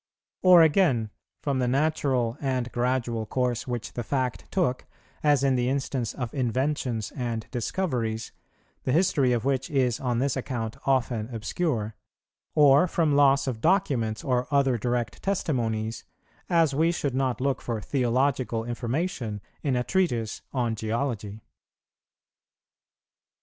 [0.41, 1.11] Or, again,
[1.43, 4.87] from the natural and gradual course which the fact took,
[5.21, 8.31] as in the instance of inventions and discoveries,
[8.83, 11.93] the history of which is on this account often obscure;
[12.55, 16.03] or from loss of documents or other direct testimonies,
[16.49, 21.41] as we should not look for theological information in a treatise on geology.